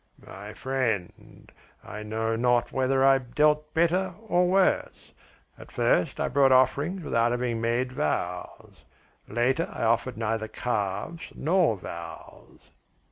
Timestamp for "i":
1.83-2.01, 3.05-3.19, 6.19-6.27, 9.71-9.83